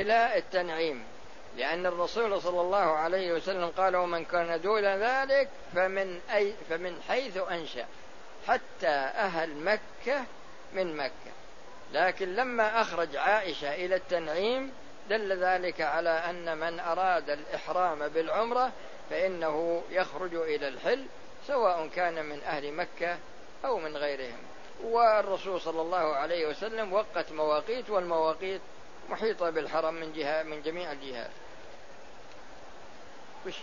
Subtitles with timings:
[0.00, 1.04] إلى التنعيم
[1.56, 7.36] لأن الرسول صلى الله عليه وسلم قال ومن كان دون ذلك فمن أي فمن حيث
[7.36, 7.86] أنشأ
[8.48, 10.24] حتى أهل مكة
[10.72, 11.32] من مكة.
[11.92, 14.72] لكن لما أخرج عائشة إلى التنعيم
[15.08, 18.72] دل ذلك على أن من أراد الإحرام بالعمرة
[19.10, 21.06] فإنه يخرج إلى الحل
[21.46, 23.18] سواء كان من أهل مكة
[23.64, 24.38] أو من غيرهم.
[24.84, 28.60] والرسول صلى الله عليه وسلم وقت مواقيت والمواقيت
[29.08, 31.30] محيطة بالحرم من جهة من جميع الجهات.
[33.46, 33.54] وش؟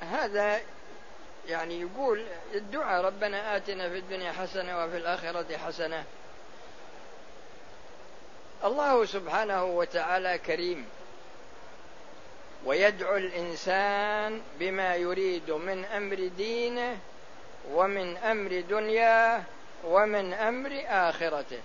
[0.00, 0.60] هذا
[1.46, 6.04] يعني يقول الدعاء ربنا آتنا في الدنيا حسنة وفي الآخرة حسنة.
[8.64, 10.86] الله سبحانه وتعالى كريم.
[12.64, 16.98] ويدعو الإنسان بما يريد من أمر دينه
[17.72, 19.42] ومن أمر دنياه
[19.84, 21.60] ومن أمر آخرته.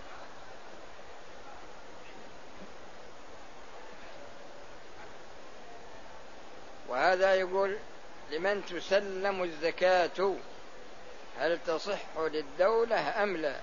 [6.90, 7.78] وهذا يقول
[8.32, 10.36] لمن تسلم الزكاة
[11.40, 13.56] هل تصح للدولة أم لا؟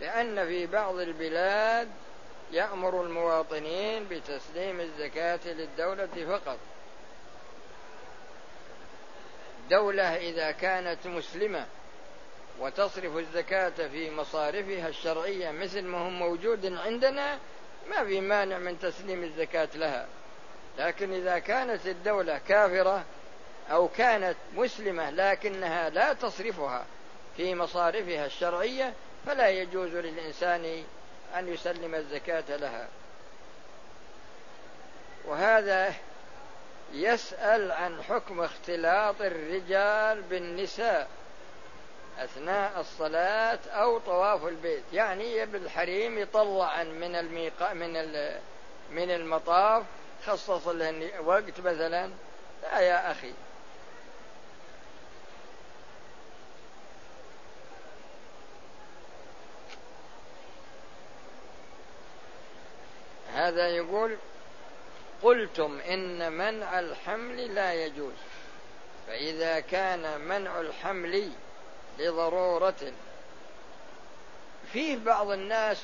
[0.00, 1.88] لأن في بعض البلاد
[2.54, 6.58] يأمر المواطنين بتسليم الزكاة للدولة فقط.
[9.70, 11.66] دولة إذا كانت مسلمة
[12.60, 17.38] وتصرف الزكاة في مصارفها الشرعية مثل ما هو موجود عندنا
[17.90, 20.06] ما في مانع من تسليم الزكاة لها.
[20.78, 23.04] لكن إذا كانت الدولة كافرة
[23.70, 26.86] أو كانت مسلمة لكنها لا تصرفها
[27.36, 28.92] في مصارفها الشرعية
[29.26, 30.84] فلا يجوز للإنسان
[31.38, 32.88] أن يسلم الزكاة لها.
[35.24, 35.94] وهذا
[36.92, 41.08] يسأل عن حكم اختلاط الرجال بالنساء
[42.18, 44.82] أثناء الصلاة أو طواف البيت.
[44.92, 47.92] يعني يبي الحريم يطلع من الميقا من
[48.90, 49.84] من المطاف
[50.26, 52.10] خصص له وقت مثلا
[52.62, 53.32] لا يا أخي
[63.34, 64.16] هذا يقول
[65.22, 68.14] قلتم إن منع الحمل لا يجوز.
[69.06, 71.30] فإذا كان منع الحمل
[71.98, 72.92] لضرورة
[74.72, 75.82] فيه بعض الناس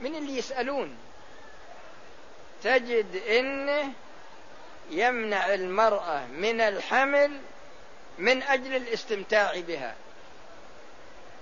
[0.00, 0.96] من اللي يسألون
[2.62, 3.92] تجد إنه
[4.90, 7.40] يمنع المرأة من الحمل
[8.18, 9.94] من أجل الاستمتاع بها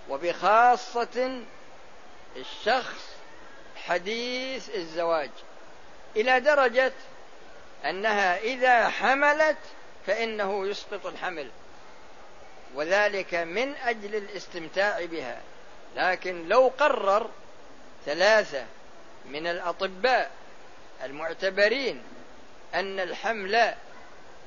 [0.09, 1.43] وبخاصة
[2.37, 3.10] الشخص
[3.91, 5.31] حديث الزواج
[6.17, 6.93] إلى درجة
[7.85, 9.57] أنها إذا حملت
[10.07, 11.51] فإنه يسقط الحمل
[12.75, 15.41] وذلك من أجل الاستمتاع بها.
[15.97, 17.31] لكن لو قرر
[18.07, 18.65] ثلاثة
[19.27, 20.31] من الأطباء
[21.05, 22.03] المعتبرين
[22.75, 23.75] أن الحمل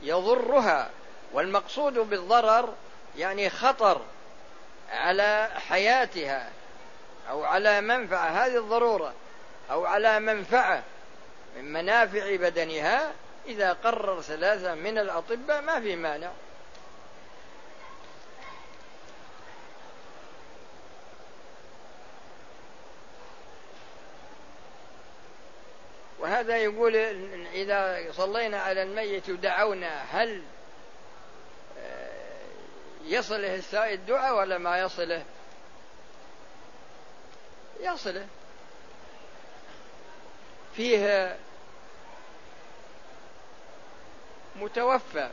[0.04, 0.90] يضرها
[1.34, 2.74] والمقصود بالضرر
[3.18, 4.02] يعني خطر
[4.92, 6.50] على حياتها
[7.30, 9.14] أو على منفعة هذه الضرورة.
[9.72, 10.84] أو على منفعة
[11.58, 13.12] من منافع بدنها
[13.46, 16.32] إذا قرر ثلاثة من الأطباء ما في مانع.
[26.20, 26.96] وهذا يقول
[27.54, 30.44] إذا صلينا على الميت ودعونا هل
[31.80, 32.12] آه،
[33.06, 33.62] يصله
[33.94, 35.24] الدعاء ولا ما يصله؟
[37.80, 38.28] يصله.
[40.76, 41.38] فيه
[44.56, 45.30] متوفى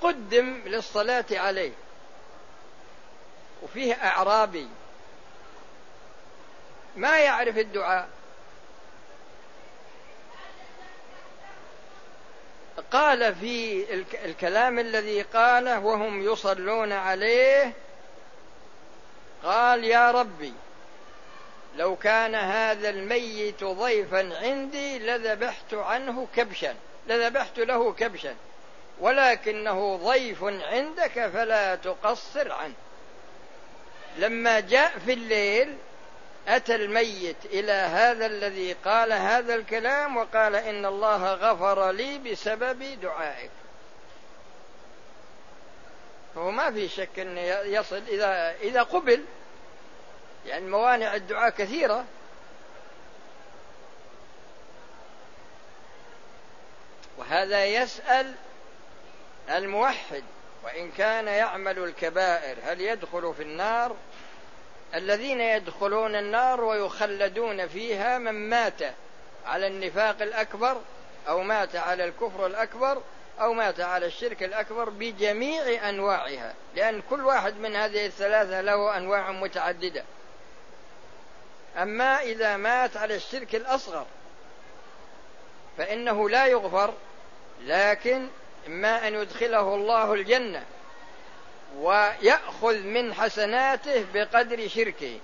[0.00, 1.72] قدم للصلاة عليه
[3.62, 4.68] وفيه أعرابي
[6.96, 8.08] ما يعرف الدعاء
[12.92, 13.84] قال في
[14.24, 17.72] الكلام الذي قاله وهم يصلون عليه
[19.42, 20.54] قال يا ربي
[21.76, 26.74] لو كان هذا الميت ضيفا عندي لذبحت عنه كبشا
[27.06, 28.34] لذبحت له كبشا.
[29.00, 32.74] ولكنه ضيف عندك فلا تقصر عنه.
[34.18, 35.76] لما جاء في الليل
[36.48, 43.50] أتى الميت إلى هذا الذي قال هذا الكلام وقال إن الله غفر لي بسبب دعائك.
[46.36, 49.24] هو ما في شك إنه يصل إذا إذا قبل
[50.46, 52.04] يعني موانع الدعاء كثيرة.
[57.18, 58.34] وهذا يسأل
[59.50, 60.22] الموحد
[60.64, 63.96] وإن كان يعمل الكبائر هل يدخل في النار؟
[64.94, 68.80] الذين يدخلون النار ويخلدون فيها من مات
[69.46, 70.80] على النفاق الأكبر
[71.28, 73.02] أو مات على الكفر الأكبر
[73.40, 79.30] أو مات على الشرك الأكبر بجميع أنواعها لأن كل واحد من هذه الثلاثة له أنواع
[79.30, 80.04] متعددة.
[81.78, 84.06] أما إذا مات على الشرك الأصغر
[85.78, 86.94] فإنه لا يغفر
[87.64, 88.28] لكن
[88.66, 90.64] إما أن يدخله الله الجنة
[91.78, 95.18] ويأخذ من حسناته بقدر شركه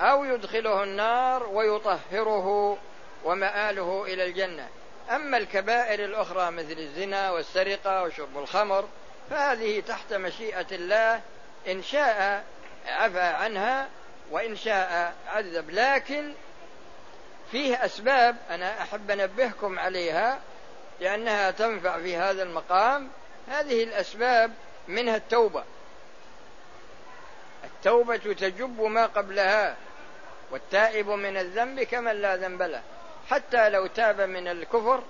[0.00, 2.78] أو يدخله النار ويطهره
[3.24, 4.68] ومآله إلى الجنة.
[5.10, 8.88] أما الكبائر الأخرى مثل الزنا والسرقة وشرب الخمر
[9.30, 11.20] فهذه تحت مشيئة الله
[11.68, 12.44] إن شاء
[12.86, 13.88] عفى عنها
[14.30, 16.32] وإن شاء عذب لكن
[17.50, 20.40] فيه أسباب أنا أحب أنبهكم عليها
[21.00, 23.08] لأنها تنفع في هذا المقام.
[23.48, 24.52] هذه الأسباب
[24.88, 25.64] منها التوبة.
[27.64, 29.76] التوبة تجب ما قبلها
[30.50, 32.82] والتائب من الذنب كمن لا ذنب له.
[33.30, 35.02] حتى لو تاب من الكفر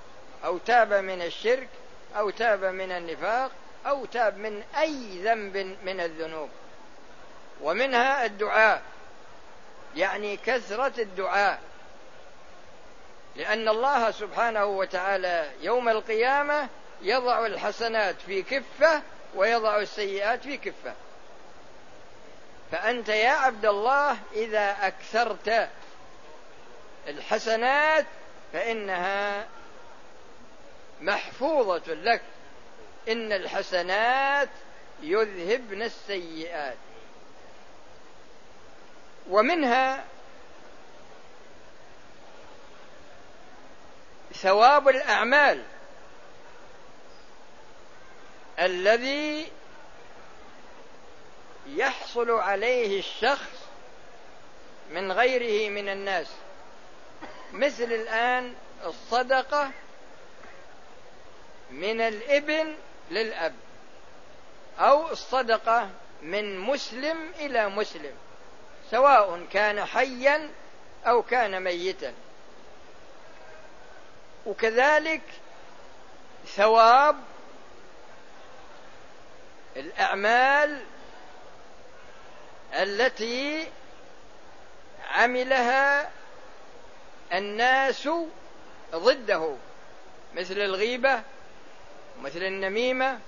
[0.44, 1.68] أو تاب من الشرك
[2.16, 3.50] أو تاب من النفاق
[3.86, 6.48] أو تاب من أي ذنب من الذنوب.
[7.60, 8.82] ومنها الدعاء.
[9.96, 11.60] يعني كثرة الدعاء.
[13.36, 16.68] لأن الله سبحانه وتعالى يوم القيامة
[17.02, 19.02] يضع الحسنات في كفة
[19.34, 20.94] ويضع السيئات في كفة.
[22.72, 25.68] فأنت يا عبد الله إذا أكثرت
[27.08, 28.06] الحسنات
[28.52, 29.46] فإنها
[31.00, 32.22] محفوظة لك.
[33.08, 34.48] إن الحسنات
[35.02, 36.76] يذهبن السيئات.
[39.28, 40.04] ومنها
[44.32, 45.62] ثواب الأعمال
[48.58, 49.52] الذي
[51.66, 53.60] يحصل عليه الشخص
[54.90, 56.26] من غيره من الناس.
[57.52, 58.54] مثل الآن
[58.86, 59.70] الصدقة
[61.70, 62.76] من الإبن
[63.10, 63.54] للأب
[64.78, 65.90] أو الصدقة
[66.22, 68.14] من مسلم إلى مسلم.
[68.90, 70.50] سواء كان حيا
[71.06, 72.14] أو كان ميتا.
[74.46, 75.22] وكذلك
[76.46, 77.16] ثواب
[79.76, 80.82] الأعمال
[82.74, 83.68] التي
[85.10, 86.10] عملها
[87.32, 88.08] الناس
[88.94, 89.56] ضده
[90.34, 91.22] مثل الغيبة
[92.18, 93.18] ومثل النميمة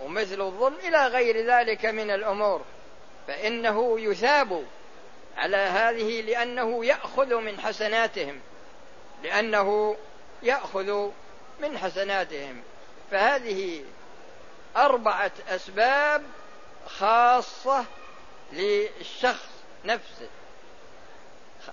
[0.00, 2.64] ومثل الظلم إلى غير ذلك من الأمور.
[3.26, 4.64] فإنه يثاب
[5.36, 8.40] على هذه لأنه يأخذ من حسناتهم.
[9.22, 9.96] لأنه
[10.42, 11.10] يأخذ
[11.60, 12.62] من حسناتهم.
[13.10, 13.84] فهذه
[14.76, 16.22] أربعة أسباب
[16.86, 17.84] خاصة
[18.52, 19.48] للشخص
[19.84, 20.28] نفسه.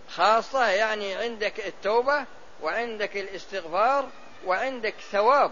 [0.09, 2.25] خاصة يعني عندك التوبة
[2.61, 4.09] وعندك الاستغفار
[4.45, 5.51] وعندك ثواب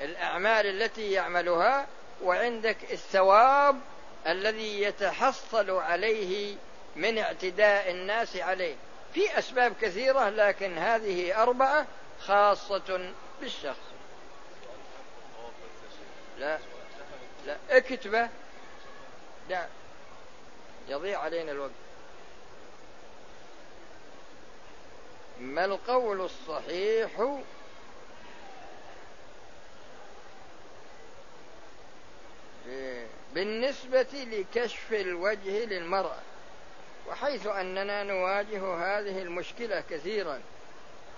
[0.00, 1.86] الأعمال التي يعملها
[2.22, 3.80] وعندك الثواب
[4.26, 6.56] الذي يتحصل عليه
[6.96, 8.74] من اعتداء الناس عليه.
[9.14, 11.86] في أسباب كثيرة لكن هذه أربعة
[12.20, 13.92] خاصة بالشخص.
[16.38, 16.58] لا
[17.46, 18.28] لا اكتبه.
[19.48, 19.66] لا
[20.88, 21.70] يضيع علينا الوقت.
[25.40, 27.38] ما القول الصحيح؟
[33.34, 36.18] بالنسبة لكشف الوجه للمرأة.
[37.08, 40.40] وحيث أننا نواجه هذه المشكلة كثيرا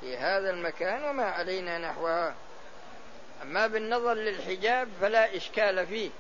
[0.01, 2.35] في هذا المكان وما علينا نحوها.
[3.43, 6.11] أما بالنظر للحجاب فلا إشكال فيه.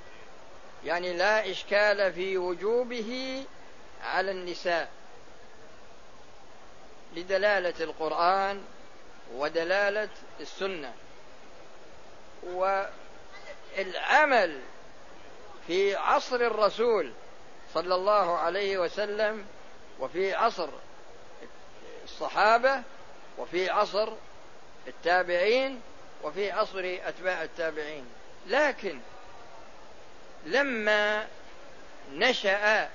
[0.85, 3.45] يعني لا إشكال في وجوبه
[4.05, 4.91] على النساء.
[7.17, 8.65] لدلالة القرآن
[9.35, 10.09] ودلالة
[10.41, 10.93] السنة.
[13.77, 14.61] والعمل
[15.67, 17.13] في عصر الرسول
[17.75, 19.47] صلى الله عليه وسلم
[20.01, 20.69] وفي عصر
[22.05, 22.83] الصحابة
[23.39, 24.13] وفي عصر
[24.87, 25.81] التابعين
[26.23, 28.07] وفي عصر أتباع التابعين.
[28.47, 29.01] لكن
[30.47, 31.27] لما
[32.13, 32.91] نشأ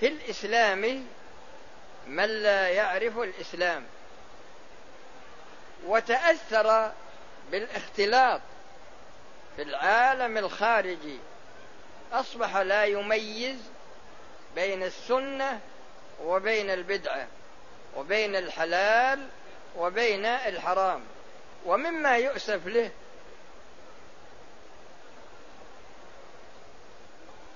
[0.00, 1.06] في الإسلام
[2.06, 3.84] من لا يعرف الإسلام
[5.86, 6.92] وتأثر
[7.50, 8.40] بالاختلاط
[9.56, 11.18] في العالم الخارجي
[12.12, 13.56] أصبح لا يميز
[14.56, 15.60] بين السنة
[16.24, 17.26] وبين البدعة
[17.96, 19.28] وبين الحلال
[19.76, 21.02] وبين الحرام.
[21.66, 22.90] ومما يؤسف له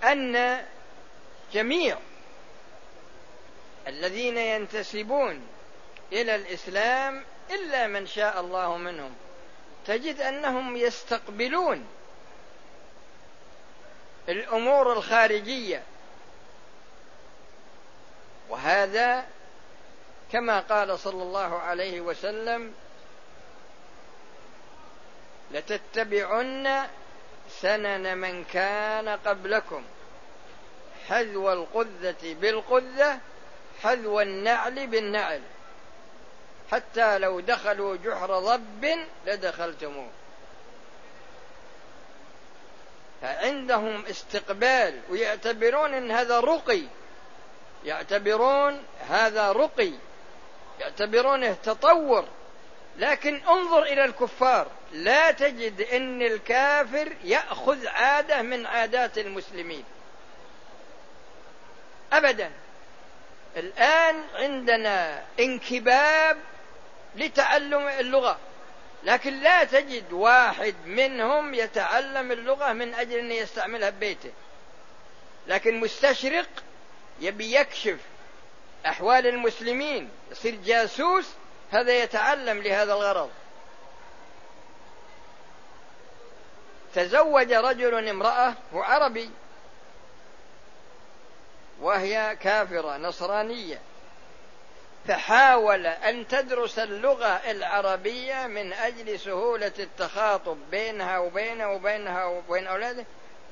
[0.05, 0.65] أن
[1.53, 1.99] جميع
[3.87, 5.47] الذين ينتسبون
[6.13, 9.15] إلى الإسلام إلا من شاء الله منهم
[9.87, 11.87] تجد أنهم يستقبلون
[14.29, 15.83] الأمور الخارجية
[18.51, 19.27] وهذا
[20.33, 22.75] كما قال صلى الله عليه وسلم
[25.51, 26.87] لتتبعن
[27.51, 29.85] سنن من كان قبلكم.
[31.09, 33.19] حذو القذة بالقذة
[33.83, 35.43] حذو النعل بالنعل.
[36.73, 40.11] حتى لو دخلوا جحر ضب لدخلتموه.
[43.23, 46.83] فعندهم استقبال ويعتبرون إن هذا رقي.
[47.85, 49.93] يعتبرون هذا رقي
[50.81, 52.25] يعتبرونه تطور.
[52.99, 59.85] لكن انظر إلى الكفار لا تجد إن الكافر يأخذ عادة من عادات المسلمين.
[62.13, 62.51] ابدا
[63.57, 66.39] الآن عندنا انكباب
[67.17, 68.39] لتعلم اللغة.
[69.05, 74.33] لكن لا تجد واحد منهم يتعلم اللغة من أجل أن يستعملها ببيته
[75.47, 76.49] لكن مستشرق
[77.21, 77.99] يبي يكشف
[78.87, 81.29] أحوال المسلمين يصير جاسوس
[81.71, 83.31] هذا يتعلم لهذا الغرض.
[86.95, 89.31] تزوج رجل امرأة هو عربي
[91.81, 93.81] وهي كافرة نصرانية.
[95.09, 103.05] فحاول أن تدرس اللغة العربية من أجل سهولة التخاطب بينها وبينه وبينها وبين أولاده.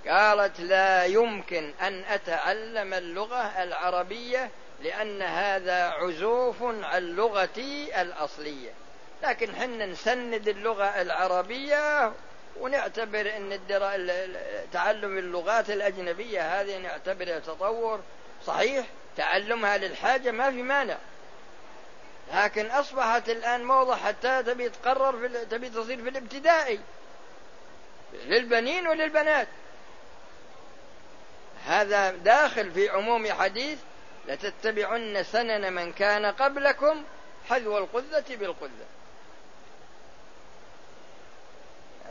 [0.06, 4.50] قالت لا يمكن أن أتعلم اللغة العربية
[4.82, 8.70] لأن هذا عزوف عن لغتي الأصلية.
[9.22, 12.12] لكن حنا نسند اللغة العربية
[12.60, 13.60] ونعتبر إن
[14.72, 18.00] تعلم اللغات الأجنبية هذه نعتبرها تطور
[18.46, 18.86] صحيح
[19.16, 20.96] تعلمها للحاجة ما في مانع.
[22.34, 26.80] لكن أصبحت الآن موضة حتى تبي تقرر في تبي تصير في الابتدائي
[28.12, 29.48] للبنين وللبنات.
[31.68, 33.78] هذا داخل في عموم حديث
[34.28, 37.04] لتتبعن سنن من كان قبلكم
[37.48, 38.86] حذو القذة بالقذة.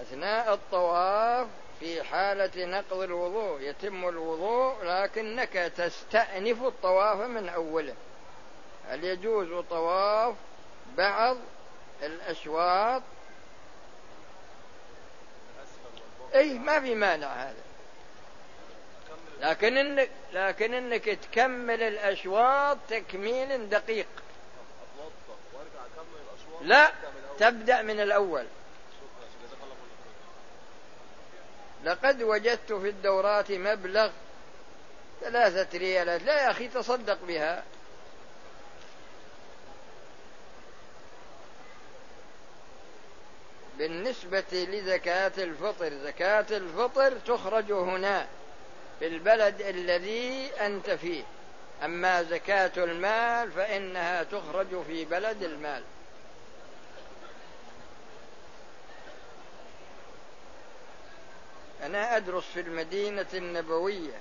[0.02, 1.48] أثناء الطواف
[1.80, 7.96] في حالة نقض الوضوء يتم الوضوء لكنك تستأنف الطواف من أوله.
[8.90, 10.36] هل يجوز طواف
[10.98, 11.38] بعض
[12.04, 13.02] الأشواط؟
[16.36, 17.67] أي ما في مانع هذا.
[19.42, 24.08] لكن انك لكن إنك تكمل الأشواط تكميل دقيق.
[26.62, 26.92] لا
[27.40, 28.46] تبدأ من الأول.
[31.84, 34.12] لقد وجدت في الدورات مبلغ
[35.22, 36.24] ثلاثة ريالات.
[36.24, 37.64] لا يا أخي تصدق بها.
[43.78, 48.28] بالنسبة لزكاة الفطر زكاة الفطر تخرج هنا.
[49.00, 51.24] في البلد الذي أنت فيه.
[51.86, 55.84] أما زكاة المال فإنها تخرج في بلد المال.
[61.84, 64.18] أنا أدرس في المدينة النبوية.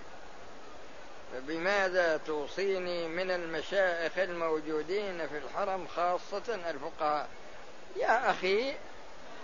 [1.32, 7.28] فبماذا توصيني من المشائخ الموجودين في الحرم خاصة الفقهاء؟
[7.96, 8.74] يا أخي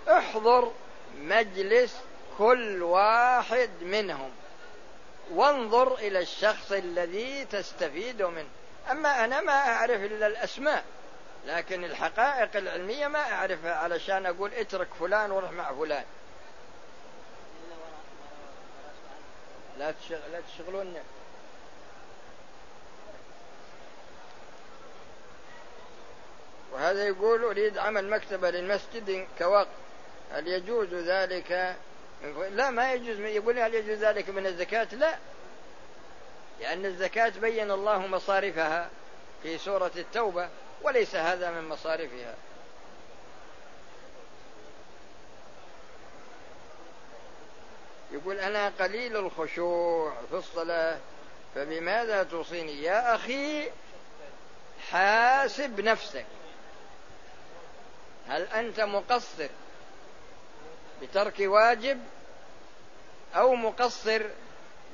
[0.09, 0.73] احضر
[1.19, 1.97] مجلس
[2.39, 4.31] كل واحد منهم.
[5.31, 8.49] وانظر إلى الشخص الذي تستفيد منه.
[8.91, 10.85] أما أنا ما أعرف إلا الأسماء
[11.47, 16.05] لكن الحقائق العلمية ما أعرفها علشان أقول اترك فلان وروح مع فلان.
[19.79, 20.97] لا لا تشغلون
[26.73, 29.69] وهذا يقول أريد عمل مكتبة للمسجد كوقت.
[30.33, 31.77] هل يجوز ذلك؟
[32.51, 33.21] لا ما يجوز.
[33.21, 35.19] يقول هل يجوز ذلك من الزكاة؟ لا.
[36.61, 38.91] لأن الزكاة بين الله مصارفها
[39.43, 40.49] في سورة التوبة
[40.83, 42.35] وليس هذا من مصارفها.
[48.13, 50.99] يقول أنا قليل الخشوع في الصلاة
[51.55, 53.71] فبماذا توصيني؟ يا أخي
[54.91, 56.27] حاسب نفسك.
[58.29, 59.49] هل أنت مقصر؟
[61.03, 62.01] بترك واجب
[63.35, 64.23] أو مقصر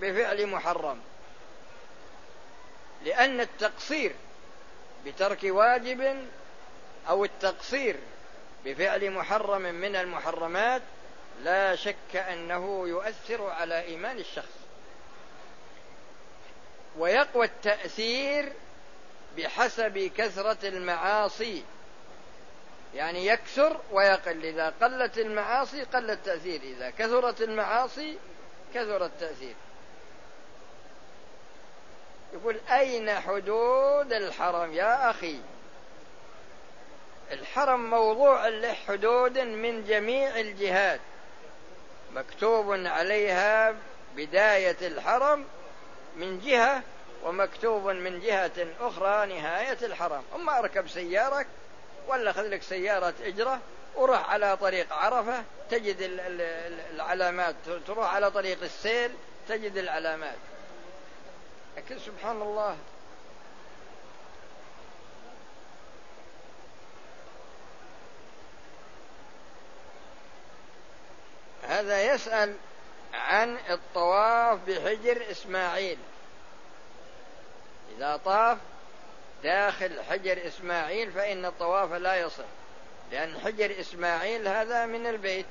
[0.01, 1.01] بفعل محرم.
[3.05, 4.15] لأن التقصير
[5.07, 6.27] بترك واجب
[7.09, 7.97] أو التقصير
[8.65, 10.83] بفعل محرم من المحرمات
[11.43, 14.59] لا شك أنه يؤثر على إيمان الشخص.
[16.99, 18.53] ويقوى التأثير
[19.37, 21.65] بحسب كثرة المعاصي.
[22.95, 24.45] يعني يكثر ويقل.
[24.45, 26.61] إذا قلت المعاصي قل التأثير.
[26.61, 28.19] إذا كثرت المعاصي
[28.75, 29.55] كثر التأثير.
[32.33, 35.41] يقول أين حدود الحرم يا أخي؟
[37.33, 41.01] الحرم موضوع له حدود من جميع الجهات.
[42.15, 43.75] مكتوب عليها
[44.17, 45.45] بداية الحرم
[46.17, 46.83] من جهة
[47.25, 50.23] ومكتوب من جهة أخرى نهاية الحرم.
[50.35, 51.47] أما أركب سيارك
[52.09, 53.61] ولا خذ لك سيارة إجرة
[53.97, 55.97] وروح على طريق عرفة تجد
[56.93, 57.55] العلامات
[57.87, 59.11] تروح على طريق السيل
[59.49, 60.37] تجد العلامات.
[61.77, 62.77] لكن سبحان الله.
[71.63, 72.55] هذا يسأل
[73.15, 75.99] عن الطواف بحجر إسماعيل.
[77.97, 78.59] إذا طاف
[79.43, 82.45] داخل حجر إسماعيل فإن الطواف لا يصح
[83.13, 85.47] لأن حجر إسماعيل هذا من البيت.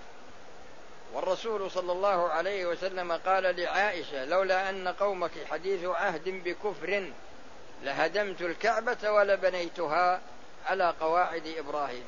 [1.13, 7.11] والرسول صلى الله عليه وسلم قال لعائشة لولا أن قومك حديث عهد بكفر
[7.83, 10.21] لهدمت الكعبة ولبنيتها
[10.65, 12.03] على قواعد إبراهيم.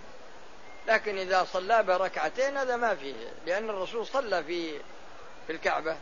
[0.87, 3.13] لكن إذا صلى بركعتين هذا ما فيه
[3.45, 4.79] لأن الرسول صلى في
[5.47, 5.97] في الكعبة.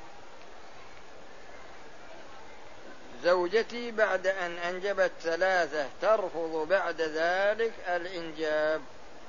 [3.24, 8.82] زوجتي بعد أن أنجبت ثلاثة ترفض بعد ذلك الإنجاب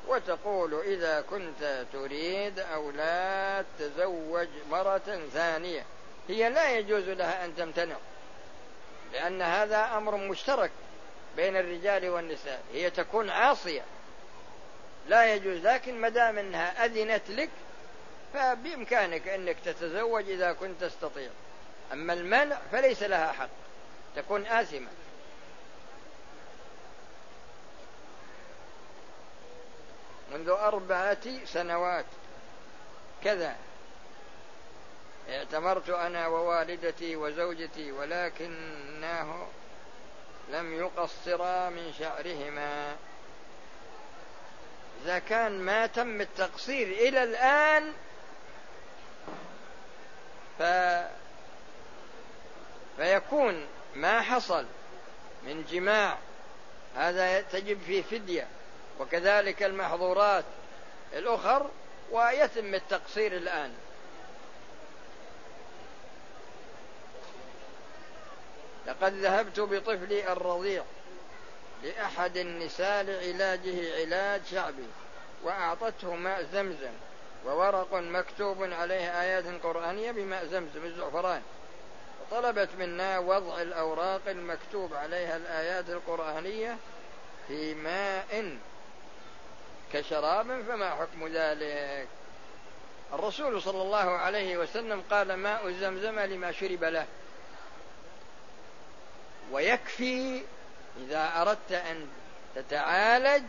[0.09, 5.85] وتقول إذا كنت تريد أولاد تزوج مرة ثانية.
[6.29, 7.97] هي لا يجوز لها أن تمتنع
[9.13, 10.71] لأن هذا أمر مشترك
[11.37, 12.63] بين الرجال والنساء.
[12.73, 13.83] هي تكون عاصية.
[15.09, 17.51] لا يجوز لكن ما دام أنها أذنت لك
[18.35, 21.31] فبإمكانك أنك تتزوج إذا كنت تستطيع.
[21.93, 23.49] أما المنع فليس لها حق.
[24.19, 24.89] تكون آثمة.
[30.33, 32.05] منذ أربعة سنوات
[33.25, 33.57] كذا
[35.31, 39.49] اعتمرت أنا ووالدتي وزوجتي ولكنه
[40.49, 42.97] لم يقصرا من شعرهما.
[45.03, 47.93] إذا كان ما تم التقصير إلى الآن
[50.59, 50.63] ف
[52.97, 54.65] فيكون ما حصل
[55.43, 56.19] من جماع
[56.97, 58.47] هذا تجب فيه فدية
[59.01, 60.45] وكذلك المحظورات
[61.13, 61.71] الأخر
[62.11, 63.73] ويتم التقصير الآن.
[68.87, 70.85] لقد ذهبت بطفلي الرضيع
[71.83, 74.87] لأحد النساء لعلاجه علاج شعبي
[75.45, 76.93] وأعطته ماء زمزم
[77.47, 81.43] وورق مكتوب عليه آيات قرآنية بماء زمزم الزعفران.
[82.31, 86.77] وطلبت منا وضع الأوراق المكتوب عليها الآيات القرآنية
[87.49, 88.57] في ماء
[89.93, 92.09] كشراب فما حكم ذلك؟
[93.13, 97.07] الرسول صلى الله عليه وسلم قال ماء زمزم لما شرب له.
[99.53, 100.43] ويكفي
[101.01, 102.07] إذا أردت أن
[102.55, 103.45] تتعالج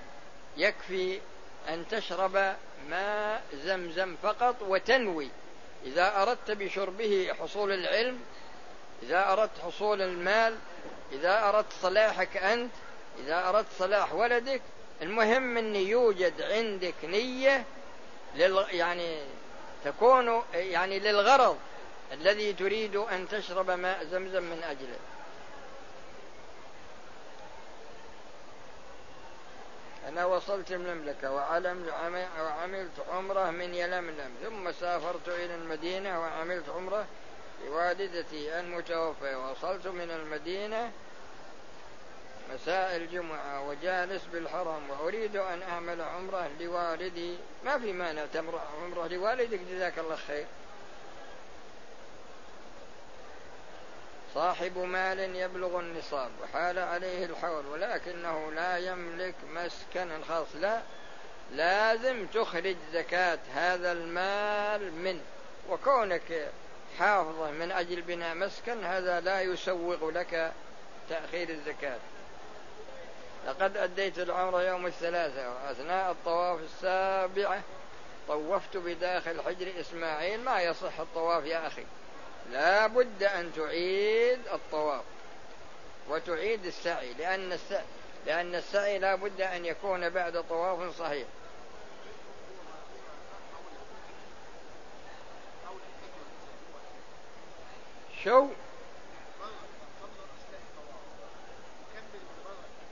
[0.58, 1.22] يكفي
[1.70, 2.56] أن تشرب
[2.90, 5.30] ماء زمزم فقط وتنوي.
[5.86, 8.20] إذا أردت بشربه حصول العلم
[9.04, 10.56] إذا أردت حصول المال
[11.12, 12.72] إذا أردت صلاحك أنت
[13.20, 14.62] إذا أردت صلاح ولدك
[15.02, 17.66] المهم أن يوجد عندك نية
[18.36, 19.24] لل يعني
[19.86, 21.58] تكون يعني للغرض
[22.12, 25.00] الذي تريد أن تشرب ماء زمزم من أجله.
[30.08, 37.06] أنا وصلت المملكة وعملت عمرة من يلملم ثم سافرت إلى المدينة وعملت عمرة
[37.66, 39.52] لوالدتي المتوفية.
[39.52, 40.92] وصلت من المدينة
[42.54, 47.38] مساء الجمعة وجالس بالحرم وأريد أن أعمل عمرة لوالدي.
[47.66, 50.46] ما في مانع تمر عمرة لوالدك جزاك الله خير.
[54.34, 60.48] صاحب مال يبلغ النصاب وحال عليه الحول ولكنه لا يملك مسكنا خاص.
[60.56, 60.82] لا
[61.52, 65.22] لازم تخرج زكاة هذا المال منه.
[65.70, 66.52] وكونك
[67.00, 70.54] حافظة من أجل بناء مسكن هذا لا يسوغ لك
[71.10, 72.00] تأخير الزكاة.
[73.48, 77.62] لقد أديت العمرة يوم الثلاثاء وأثناء الطواف السابعة
[78.28, 80.40] طوفت بداخل حجر إسماعيل.
[80.40, 81.86] ما يصح الطواف يا أخي؟
[82.52, 85.04] لا بد أن تعيد الطواف
[86.10, 87.86] وتعيد السعي لأن السعي
[88.26, 91.28] لأن السعي لا بد أن يكون بعد طواف صحيح.
[98.24, 98.48] شو؟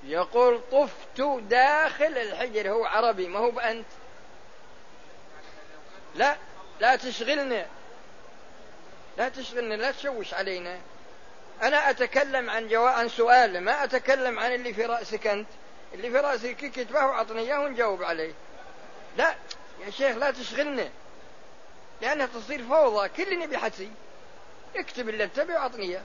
[0.03, 3.85] يقول طفت داخل الحجر هو عربي ما هو بأنت.
[6.15, 6.37] لا
[6.79, 7.65] لا تشغلنا
[9.17, 10.79] لا تشغلنا لا تشوش علينا.
[11.61, 15.47] أنا أتكلم عن جواب عن سؤال ما أتكلم عن اللي في رأسك أنت.
[15.93, 18.33] اللي في رأسك كتبه وعطني إياه ونجاوب عليه.
[19.17, 19.35] لا
[19.85, 20.89] يا شيخ لا تشغلنا
[22.01, 23.09] لأنها تصير فوضى.
[23.09, 23.91] كل نبي حسي
[24.75, 25.99] اكتب اللي تبي وعطني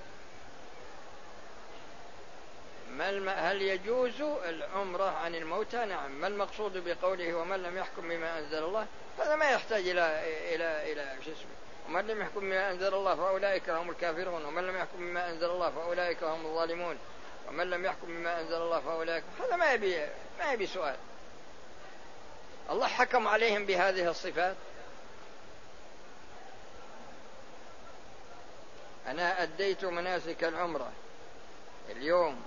[2.92, 3.50] ما.
[3.50, 8.86] هل يجوز العمرة عن الموتى؟ نعم، ما المقصود بقوله ومن لم يحكم بما أنزل الله؟
[9.18, 10.22] هذا ما يحتاج إلى
[10.54, 11.50] إلى إلى شو اسمه،
[11.88, 15.70] ومن لم يحكم بما أنزل الله فأولئك هم الكافرون، ومن لم يحكم بما أنزل الله
[15.70, 16.98] فأولئك هم الظالمون،
[17.48, 20.06] ومن لم يحكم بما أنزل الله فأولئك هذا ما يبي
[20.38, 20.96] ما يبي سؤال.
[22.70, 24.56] الله حكم عليهم بهذه الصفات.
[29.06, 30.92] أنا أديت مناسك العمرة
[31.90, 32.42] اليوم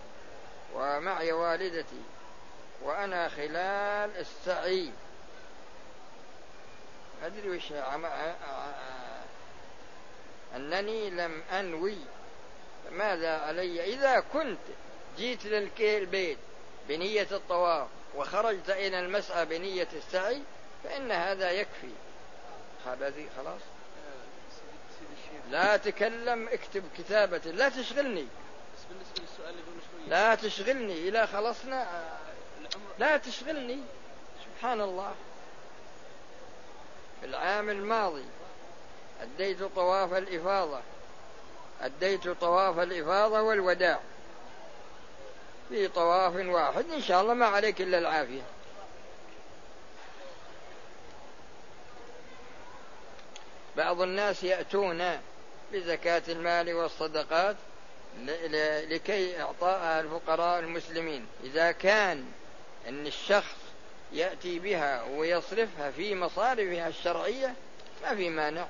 [0.73, 2.01] ومعي والدتي
[2.81, 4.91] وأنا خلال السعي.
[7.23, 7.71] أدري وش
[10.55, 11.97] أنني لم أنوي.
[12.91, 14.59] ماذا علي؟ إذا كنت
[15.17, 16.37] جيت للبيت
[16.87, 20.41] بنية الطواف وخرجت إلى المسعى بنية السعي
[20.83, 21.91] فإن هذا يكفي.
[22.85, 23.61] هذا خلاص؟
[25.51, 28.27] لا تكلم اكتب كتابة لا تشغلني.
[28.89, 32.03] بالنسبة للسؤال اللي لا تشغلني إذا خلصنا
[32.99, 33.79] لا تشغلني.
[34.45, 35.15] سبحان الله.
[37.19, 38.25] في العام الماضي
[39.21, 40.79] أديت طواف الإفاضة.
[41.81, 43.99] أديت طواف الإفاضة والوداع.
[45.69, 48.41] في طواف واحد إن شاء الله ما عليك إلا العافية.
[53.77, 55.19] بعض الناس يأتون
[55.73, 57.55] بزكاة المال والصدقات
[58.89, 61.27] لكي إعطاءها الفقراء المسلمين.
[61.43, 62.25] إذا كان
[62.87, 63.55] أن الشخص
[64.13, 67.53] يأتي بها ويصرفها في مصارفها الشرعية
[68.03, 68.65] ما في مانع.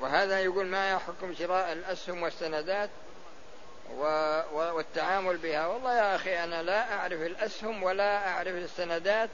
[0.00, 2.90] وهذا يقول ما يحكم شراء الأسهم والسندات؟
[4.52, 5.66] والتعامل بها.
[5.66, 9.30] والله يا أخي أنا لا أعرف الأسهم ولا أعرف السندات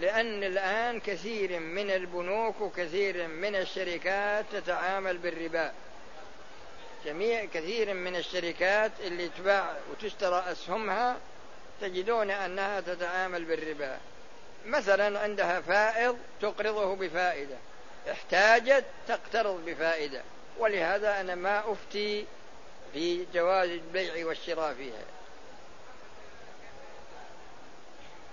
[0.00, 5.72] لأن الآن كثير من البنوك وكثير من الشركات تتعامل بالربا.
[7.04, 11.16] جميع كثير من الشركات اللي تباع وتشترى أسهمها
[11.80, 13.98] تجدون أنها تتعامل بالربا.
[14.66, 17.56] مثلا عندها فائض تقرضه بفائدة
[18.10, 20.22] احتاجت تقترض بفائدة.
[20.58, 22.26] ولهذا أنا ما أفتي
[22.92, 25.04] في جواز البيع والشراء فيها.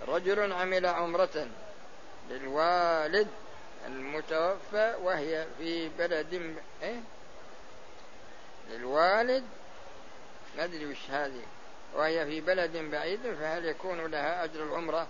[0.07, 1.47] رجل عمل عمرة
[2.29, 3.27] للوالد
[3.87, 6.99] المتوفى وهي في بلد إيه؟
[8.69, 9.43] للوالد.
[10.57, 11.43] ما أدري وش هذه.
[11.95, 15.07] وهي في بلد بعيد فهل يكون لها أجر العمرة؟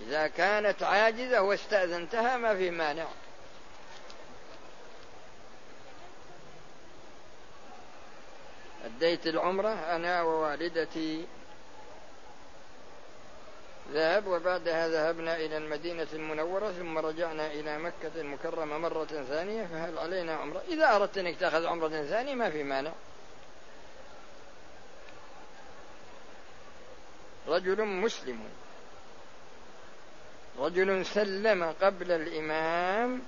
[0.00, 3.06] إذا كانت عاجزة واستأذنتها ما في مانع.
[8.84, 11.26] أديت العمرة أنا ووالدتي.
[13.92, 20.34] ذهب وبعدها ذهبنا إلى المدينة المنورة ثم رجعنا إلى مكة المكرمة مرة ثانية فهل علينا
[20.34, 22.92] عمرة؟ إذا أردت أنك تأخذ عمرة ثانية ما في مانع.
[27.48, 28.40] رجل مسلم.
[30.58, 33.22] رجل سلم قبل الإمام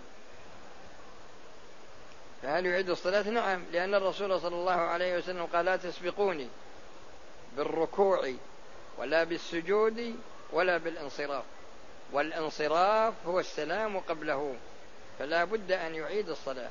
[2.42, 6.48] فهل يعيد الصلاة؟ نعم لأن الرسول صلى الله عليه وسلم قال لا تسبقوني
[7.57, 8.33] بالركوع
[8.98, 10.16] ولا بالسجود
[10.53, 11.44] ولا بالانصراف.
[12.12, 14.55] والانصراف هو السلام قبله
[15.18, 16.70] فلا بد أن يعيد الصلاة.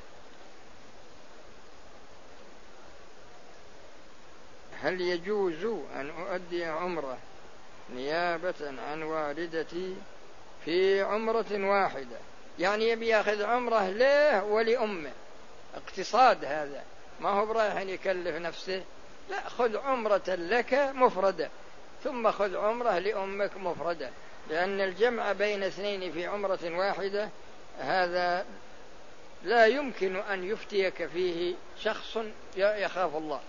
[4.82, 7.18] هل يجوز أن أؤدي عمرة
[7.94, 9.96] نيابة عن والدتي
[10.64, 12.16] في عمرة واحدة؟
[12.58, 15.12] يعني يبي يأخذ عمرة له ولأمه.
[15.74, 16.84] اقتصاد هذا.
[17.20, 18.82] ما هو برايح يكلف نفسه؟
[19.30, 21.50] لا خذ عمرة لك مفردة.
[22.04, 24.10] ثم خذ عمرة لأمك مفردة.
[24.50, 27.28] لأن الجمع بين اثنين في عمرة واحدة
[27.78, 28.46] هذا
[29.44, 32.18] لا يمكن أن يفتيك فيه شخص
[32.56, 33.40] يخاف الله.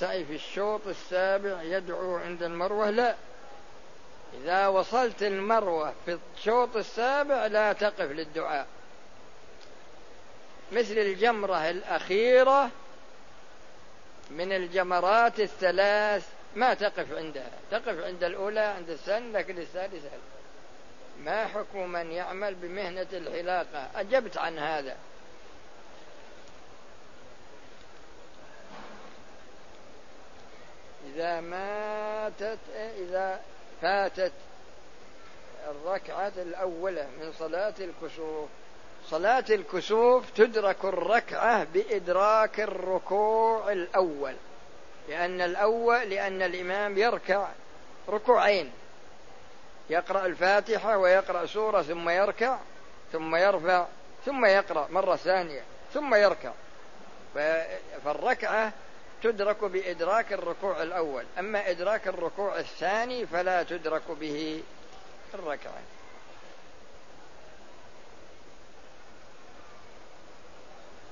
[0.00, 3.14] في الشوط السابع يدعو عند المروة؟ لا.
[4.34, 8.66] إذا وصلت المروة في الشوط السابع لا تقف للدعاء.
[10.72, 12.70] مثل الجمرة الأخيرة
[14.30, 17.50] من الجمرات الثلاث ما تقف عندها.
[17.70, 20.08] تقف عند الأولى عند الثانية لكن الثالثة
[21.24, 24.96] ما حكم من يعمل بمهنة الحلاقة أجبت عن هذا.
[31.06, 33.40] إذا ماتت إذا
[33.82, 34.32] فاتت
[35.70, 38.48] الركعة الأولى من صلاة الكسوف.
[39.06, 44.34] صلاة الكسوف تدرك الركعة بإدراك الركوع الأول.
[45.08, 47.48] لأن الأول لأن الإمام يركع
[48.08, 48.72] ركوعين.
[49.90, 52.58] يقرأ الفاتحة ويقرأ سورة ثم يركع
[53.12, 53.86] ثم يرفع
[54.26, 55.62] ثم يقرأ مرة ثانية
[55.94, 56.52] ثم يركع.
[58.04, 58.72] فالركعة
[59.22, 61.24] تدرك بإدراك الركوع الأول.
[61.38, 64.62] أما إدراك الركوع الثاني فلا تدرك به
[65.34, 65.80] الركعة.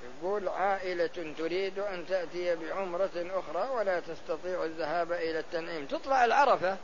[0.05, 5.87] يقول عائلة تريد أن تأتي بعمرة أخرى ولا تستطيع الذهاب إلى التنعيم.
[5.87, 6.77] تطلع العرفة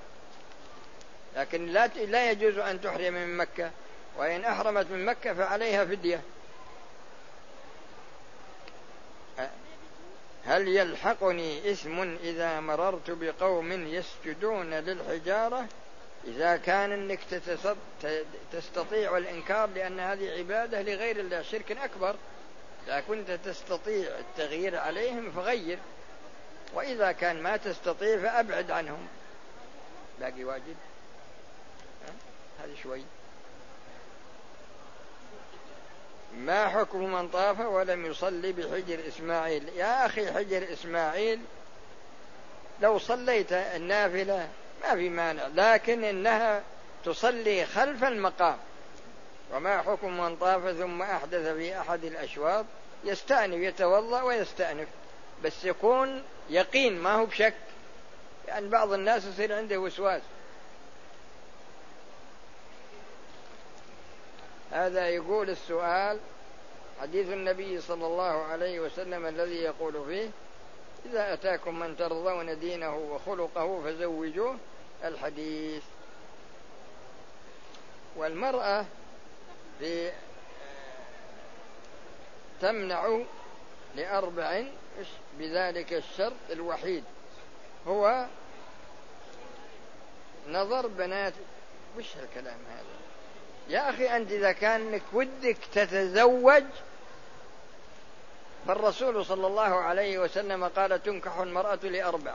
[1.37, 3.71] لكن لا لا يجوز أن تحرم من مكة.
[4.17, 6.21] وإن أحرمت من مكة فعليها فدية.
[10.47, 15.67] هل يلحقني اسم إذا مررت بقوم يسجدون للحجارة؟
[16.25, 17.21] إذا كان أنك
[18.53, 22.17] تستطيع الإنكار لأن هذه عبادة لغير الله شرك أكبر.
[22.87, 25.79] إذا كنت تستطيع التغيير عليهم فغير.
[26.75, 29.09] وإذا كان ما تستطيع فأبعد عنهم.
[30.21, 30.77] باقي واجب
[32.59, 33.03] هذا شوي.
[36.39, 41.41] ما حكم من طاف ولم يصلي بحجر إسماعيل؟ يا أخي حجر إسماعيل
[42.81, 44.49] لو صليت النافلة
[44.83, 46.63] ما في مانع لكن إنها
[47.05, 48.57] تصلي خلف المقام.
[49.53, 52.65] وما حكم من طاف ثم أحدث في أحد الأشواط؟
[53.05, 54.89] يستأنف يتوضأ ويستأنف.
[55.45, 57.55] بس يكون يقين ما هو بشك.
[58.47, 60.23] لأن يعني بعض الناس يصير عنده وسواس.
[64.75, 66.19] هذا يقول السؤال
[67.01, 70.31] حديث النبي صلى الله عليه وسلم الذي يقول فيه
[71.07, 74.57] إذا أتاكم من ترضون دينه وخلقه فزوجوه
[75.05, 75.83] الحديث.
[78.17, 78.85] والمرأة
[79.79, 80.13] في
[82.61, 83.21] تمنع
[83.97, 84.65] لأربع
[85.39, 87.05] بذلك الشرط الوحيد
[87.87, 88.27] هو
[90.49, 91.35] نظر بنات
[91.99, 93.04] وش الكلام هذا؟
[93.69, 96.65] يا أخي أنت إذا كانك ودك تتزوج
[98.69, 102.35] فالرسول صلى الله عليه وسلم قال تنكح المرأة لأربع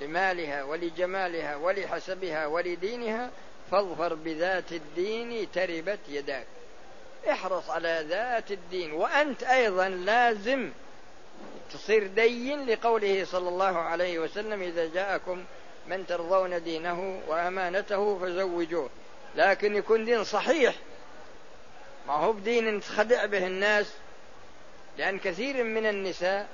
[0.00, 3.30] لمالها ولجمالها ولحسبها ولدينها
[3.70, 6.46] فاظفر بذات الدين تربت يداك.
[7.30, 8.92] احرص على ذات الدين.
[8.92, 10.70] وأنت أيضا لازم
[11.72, 15.44] تصير دين لقوله صلى الله عليه وسلم إذا جاءكم
[15.88, 18.90] من ترضون دينه وأمانته فزوجوه.
[19.36, 20.74] لكن يكون دين صحيح.
[22.06, 23.92] ما هو بدين تخدع به الناس.
[24.98, 26.48] لأن كثير من النساء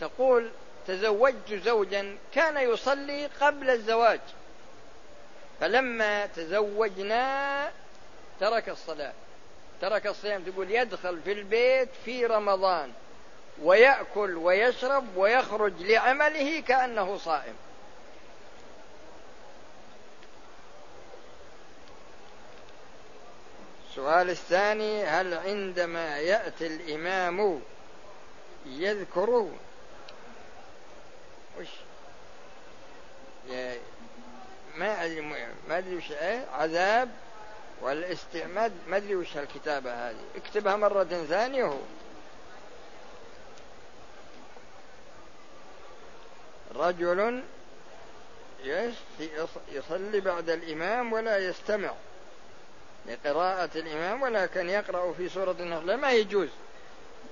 [0.00, 0.50] تقول
[0.86, 4.20] تزوجت زوجا كان يصلي قبل الزواج.
[5.60, 7.70] فلما تزوجنا
[8.40, 9.12] ترك الصلاة.
[9.80, 12.92] ترك الصيام تقول يدخل في البيت في رمضان
[13.62, 17.54] ويأكل ويشرب ويخرج لعمله كأنه صائم.
[23.90, 27.60] السؤال الثاني هل عندما يأتي الإمام
[28.66, 29.30] يذكر
[31.60, 31.68] وش؟
[34.76, 35.20] ما أدري
[35.68, 37.10] ما أدري وش إيه؟ عذاب
[37.80, 40.24] والاستعماد ما أدري وش الكتابة هذه.
[40.36, 41.78] اكتبها مرة ثانية هو.
[46.74, 47.42] رجل
[49.72, 51.92] يصلي بعد الإمام ولا يستمع.
[53.10, 56.48] لقراءة الإمام ولكن يقرأ في سورة النخلة ما يجوز.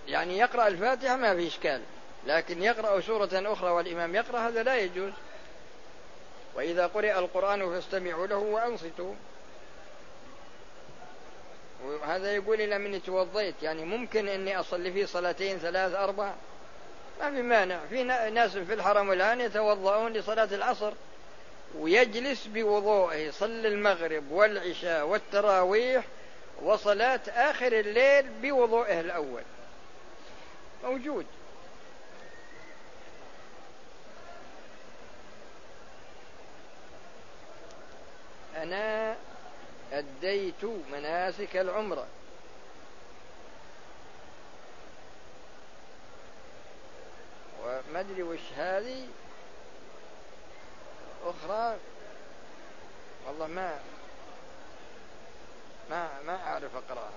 [0.09, 1.83] يعني يقرأ الفاتحة ما في إشكال.
[2.27, 5.13] لكن يقرأ سورة أخرى والإمام يقرأ هذا لا يجوز.
[6.55, 9.15] وإذا قرئ القرآن فاستمعوا له وأنصتوا.
[11.85, 13.55] وهذا يقول إلى من توضيت.
[13.63, 16.33] يعني ممكن إني أصلي فيه صلاتين ثلاث أربع؟
[17.21, 17.79] ما في مانع.
[17.91, 20.93] في ناس في الحرم الآن يتوضؤون لصلاة العصر.
[21.77, 26.05] ويجلس بوضوءه يصلي المغرب والعشاء والتراويح
[26.63, 29.43] وصلاة آخر الليل بوضوءه الأول.
[30.85, 31.27] موجود.
[38.57, 39.17] أنا
[39.93, 42.07] أديت مناسك العمرة.
[47.65, 49.07] وما أدري وش هذه.
[51.25, 51.77] أخرى؟
[53.27, 53.79] والله ما
[55.91, 57.11] ما ما أعرف أقرأها.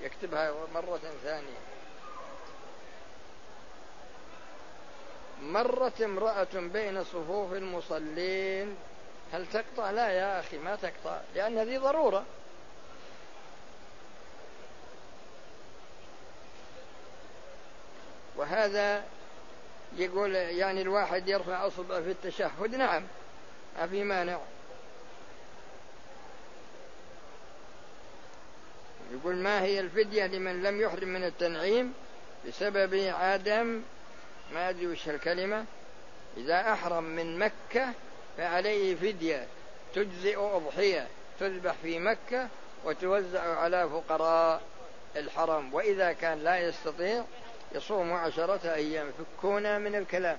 [0.00, 1.58] يكتبها مرة ثانية.
[5.42, 8.76] مرت امرأة بين صفوف المصلين.
[9.32, 12.24] هل تقطع؟ لا يا أخي ما تقطع لأن هذه ضرورة.
[18.36, 19.04] وهذا
[19.96, 22.74] يقول يعني الواحد يرفع أصبعه في التشهد.
[22.74, 23.06] نعم.
[23.78, 24.38] ما في مانع.
[29.12, 31.94] يقول ما هي الفدية لمن لم يحرم من التنعيم
[32.48, 33.82] بسبب عدم
[34.54, 35.64] ما أدري وش الكلمة.
[36.36, 37.92] إذا أحرم من مكة
[38.36, 39.46] فعليه فدية.
[39.94, 41.08] تجزئ أضحية.
[41.40, 42.48] تذبح في مكة
[42.84, 44.62] وتوزع على فقراء
[45.16, 45.74] الحرم.
[45.74, 47.24] وإذا كان لا يستطيع
[47.72, 49.12] يصوم عشرة أيام.
[49.18, 50.36] فكونا من الكلام.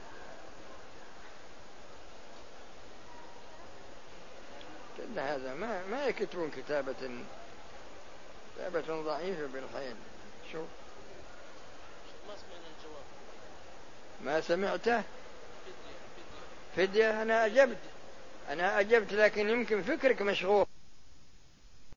[4.98, 6.96] كأن هذا ما ما يكتبون كتابة
[8.56, 9.96] كتابة ضعيفة بالحيل
[10.52, 10.68] شوف
[14.22, 15.04] ما سمعته؟
[16.76, 17.22] فدية.
[17.22, 17.78] أنا أجبت.
[18.50, 20.66] أنا أجبت لكن يمكن فكرك مشغول.